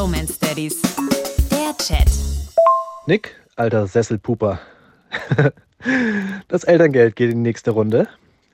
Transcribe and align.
Bromance 0.00 0.38
Daddies. 0.40 0.80
Der 1.50 1.76
Chat. 1.76 2.10
Nick, 3.04 3.36
alter 3.56 3.86
Sesselpuper. 3.86 4.58
Das 6.48 6.64
Elterngeld 6.64 7.16
geht 7.16 7.30
in 7.30 7.36
die 7.36 7.48
nächste 7.50 7.72
Runde. 7.72 8.08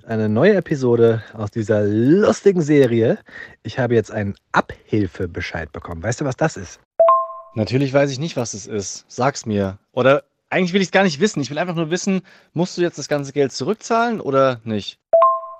Eine 0.05 0.29
neue 0.29 0.57
Episode 0.57 1.23
aus 1.35 1.53
dieser 1.53 1.85
lustigen 1.85 2.63
Serie. 2.63 3.19
Ich 3.63 3.79
habe 3.79 3.95
jetzt 3.95 4.11
einen 4.11 4.35
Abhilfebescheid 4.51 5.71
bekommen. 5.71 6.03
Weißt 6.03 6.21
du, 6.21 6.25
was 6.25 6.37
das 6.37 6.57
ist? 6.57 6.81
Natürlich 7.55 7.93
weiß 7.93 8.11
ich 8.11 8.19
nicht, 8.19 8.37
was 8.37 8.53
es 8.53 8.67
ist. 8.67 9.05
Sag's 9.07 9.47
mir. 9.47 9.79
Oder 9.93 10.25
eigentlich 10.51 10.73
will 10.73 10.83
ich 10.83 10.89
es 10.89 10.93
gar 10.93 11.05
nicht 11.05 11.21
wissen. 11.21 11.41
Ich 11.43 11.51
will 11.51 11.59
einfach 11.59 11.77
nur 11.77 11.91
wissen, 11.91 12.23
musst 12.55 12.77
du 12.77 12.83
jetzt 12.83 12.99
das 12.99 13.07
ganze 13.07 13.33
Geld 13.33 13.53
zurückzahlen 13.53 14.21
oder 14.21 14.61
nicht? 14.65 14.99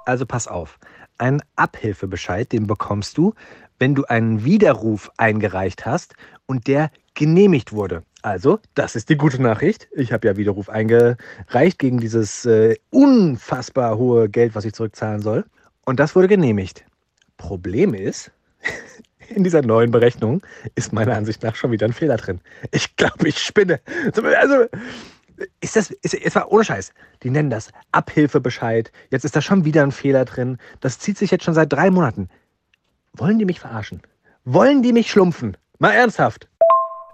Also 0.05 0.27
pass 0.27 0.49
auf. 0.49 0.81
Einen 1.19 1.43
Abhilfebescheid, 1.55 2.51
den 2.53 2.67
bekommst 2.67 3.17
du, 3.19 3.35
wenn 3.79 3.95
du 3.95 4.05
einen 4.05 4.45
Widerruf 4.45 5.11
eingereicht 5.17 5.87
hast 5.87 6.15
und 6.47 6.67
der 6.67 6.91
genehmigt 7.15 7.73
wurde. 7.73 8.03
Also, 8.23 8.59
das 8.75 8.97
ist 8.97 9.09
die 9.09 9.17
gute 9.17 9.41
Nachricht. 9.41 9.89
Ich 9.93 10.13
habe 10.13 10.27
ja 10.27 10.37
Widerruf 10.37 10.69
eingereicht 10.69 11.79
gegen 11.79 11.99
dieses 11.99 12.45
äh, 12.45 12.77
unfassbar 12.91 13.99
hohe 13.99 14.29
Geld, 14.29 14.55
was 14.55 14.65
ich 14.65 14.73
zurückzahlen 14.73 15.23
soll. 15.23 15.45
Und 15.85 16.01
das 16.01 16.17
wurde 16.17 16.29
genehmigt. 16.29 16.85
Problem 17.37 17.95
ist, 17.95 18.33
in 19.29 19.45
dieser 19.45 19.63
neuen 19.63 19.91
Berechnung 19.93 20.43
ist 20.75 20.93
meiner 20.93 21.15
Ansicht 21.15 21.43
nach 21.43 21.55
schon 21.55 21.71
wieder 21.71 21.87
ein 21.87 21.93
Fehler 21.93 22.17
drin. 22.17 22.41
Ich 22.73 22.97
glaube, 22.97 23.29
ich 23.29 23.39
spinne. 23.39 23.81
Also, 24.15 24.67
ist 25.61 25.77
das, 25.77 25.91
ist, 25.91 26.15
es 26.15 26.35
war 26.35 26.51
ohne 26.51 26.65
Scheiß. 26.65 26.93
Die 27.23 27.31
nennen 27.31 27.51
das 27.51 27.71
Abhilfebescheid. 27.93 28.91
Jetzt 29.11 29.25
ist 29.25 29.37
da 29.37 29.43
schon 29.43 29.65
wieder 29.65 29.83
ein 29.83 29.93
Fehler 29.93 30.25
drin. 30.25 30.59
Das 30.81 30.99
zieht 30.99 31.19
sich 31.19 31.31
jetzt 31.31 31.45
schon 31.45 31.55
seit 31.55 31.73
drei 31.73 31.91
Monaten. 31.91 32.29
Wollen 33.19 33.39
die 33.39 33.47
mich 33.47 33.61
verarschen? 33.61 34.03
Wollen 34.45 34.83
die 34.83 34.93
mich 34.93 35.11
schlumpfen? 35.11 35.57
Mal 35.79 35.93
ernsthaft. 35.93 36.49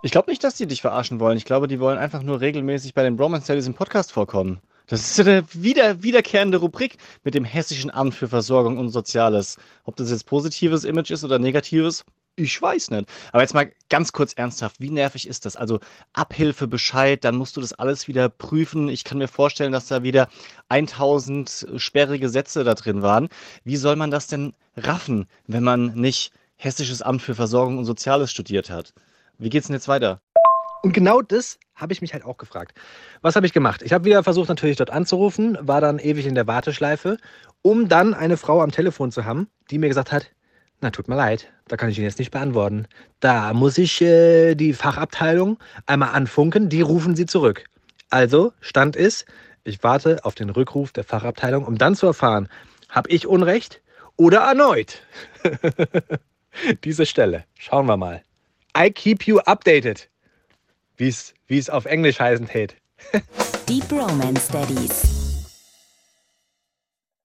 Ich 0.02 0.10
glaube 0.10 0.32
nicht, 0.32 0.42
dass 0.42 0.56
die 0.56 0.66
dich 0.66 0.80
verarschen 0.80 1.20
wollen. 1.20 1.36
Ich 1.36 1.44
glaube, 1.44 1.68
die 1.68 1.78
wollen 1.78 1.96
einfach 1.96 2.24
nur 2.24 2.40
regelmäßig 2.40 2.92
bei 2.92 3.04
den 3.04 3.14
Bromance 3.14 3.44
Studies 3.44 3.68
im 3.68 3.74
Podcast 3.74 4.10
vorkommen. 4.10 4.60
Das 4.88 5.08
ist 5.08 5.20
eine 5.20 5.44
wieder, 5.52 6.02
wiederkehrende 6.02 6.58
Rubrik 6.58 6.96
mit 7.22 7.34
dem 7.34 7.44
Hessischen 7.44 7.92
Amt 7.92 8.14
für 8.14 8.26
Versorgung 8.26 8.78
und 8.78 8.88
Soziales. 8.88 9.58
Ob 9.84 9.94
das 9.94 10.10
jetzt 10.10 10.26
positives 10.26 10.82
Image 10.82 11.12
ist 11.12 11.22
oder 11.22 11.38
negatives, 11.38 12.04
ich 12.36 12.60
weiß 12.60 12.90
nicht. 12.90 13.08
Aber 13.32 13.42
jetzt 13.42 13.54
mal 13.54 13.70
ganz 13.88 14.12
kurz 14.12 14.32
ernsthaft, 14.32 14.80
wie 14.80 14.90
nervig 14.90 15.28
ist 15.28 15.44
das? 15.44 15.56
Also 15.56 15.80
Abhilfebescheid, 16.12 17.22
dann 17.24 17.36
musst 17.36 17.56
du 17.56 17.60
das 17.60 17.72
alles 17.72 18.08
wieder 18.08 18.28
prüfen. 18.28 18.88
Ich 18.88 19.04
kann 19.04 19.18
mir 19.18 19.28
vorstellen, 19.28 19.72
dass 19.72 19.86
da 19.86 20.02
wieder 20.02 20.28
1000 20.68 21.66
sperrige 21.76 22.28
Sätze 22.28 22.64
da 22.64 22.74
drin 22.74 23.02
waren. 23.02 23.28
Wie 23.64 23.76
soll 23.76 23.96
man 23.96 24.10
das 24.10 24.26
denn 24.26 24.54
raffen, 24.76 25.26
wenn 25.46 25.62
man 25.62 25.94
nicht 25.94 26.32
Hessisches 26.56 27.02
Amt 27.02 27.22
für 27.22 27.34
Versorgung 27.34 27.78
und 27.78 27.84
Soziales 27.84 28.30
studiert 28.30 28.70
hat? 28.70 28.94
Wie 29.38 29.50
geht's 29.50 29.66
denn 29.66 29.74
jetzt 29.74 29.88
weiter? 29.88 30.20
Und 30.82 30.92
genau 30.92 31.22
das 31.22 31.58
habe 31.74 31.92
ich 31.92 32.00
mich 32.00 32.12
halt 32.12 32.24
auch 32.24 32.36
gefragt. 32.36 32.78
Was 33.20 33.36
habe 33.36 33.46
ich 33.46 33.52
gemacht? 33.52 33.82
Ich 33.82 33.92
habe 33.92 34.04
wieder 34.04 34.22
versucht, 34.24 34.48
natürlich 34.48 34.76
dort 34.76 34.90
anzurufen, 34.90 35.58
war 35.60 35.80
dann 35.80 35.98
ewig 35.98 36.26
in 36.26 36.34
der 36.34 36.46
Warteschleife, 36.46 37.18
um 37.62 37.88
dann 37.88 38.14
eine 38.14 38.36
Frau 38.36 38.62
am 38.62 38.72
Telefon 38.72 39.12
zu 39.12 39.24
haben, 39.24 39.48
die 39.70 39.78
mir 39.78 39.88
gesagt 39.88 40.12
hat, 40.12 40.30
na, 40.82 40.90
tut 40.90 41.08
mir 41.08 41.16
leid, 41.16 41.50
da 41.68 41.76
kann 41.76 41.88
ich 41.88 41.96
Ihnen 41.96 42.06
jetzt 42.06 42.18
nicht 42.18 42.32
beantworten. 42.32 42.86
Da 43.20 43.54
muss 43.54 43.78
ich 43.78 44.02
äh, 44.02 44.54
die 44.54 44.74
Fachabteilung 44.74 45.58
einmal 45.86 46.10
anfunken, 46.10 46.68
die 46.68 46.80
rufen 46.82 47.16
Sie 47.16 47.24
zurück. 47.26 47.64
Also, 48.10 48.52
Stand 48.60 48.96
ist, 48.96 49.24
ich 49.64 49.82
warte 49.82 50.24
auf 50.24 50.34
den 50.34 50.50
Rückruf 50.50 50.92
der 50.92 51.04
Fachabteilung, 51.04 51.64
um 51.64 51.78
dann 51.78 51.94
zu 51.94 52.06
erfahren, 52.06 52.48
habe 52.88 53.08
ich 53.10 53.26
Unrecht 53.26 53.80
oder 54.16 54.40
erneut? 54.40 55.02
Diese 56.84 57.06
Stelle. 57.06 57.44
Schauen 57.58 57.86
wir 57.86 57.96
mal. 57.96 58.22
I 58.76 58.90
keep 58.90 59.26
you 59.26 59.38
updated. 59.38 60.08
Wie 60.96 61.08
es 61.08 61.70
auf 61.70 61.86
Englisch 61.86 62.20
heißen 62.20 62.48
tät. 62.48 62.76
Die 63.68 63.80
Bromance 63.80 64.52
Daddies. 64.52 65.11